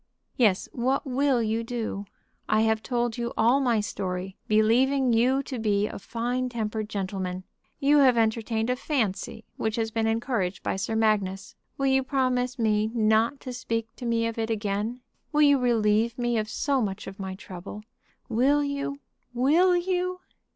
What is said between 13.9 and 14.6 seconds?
to me of it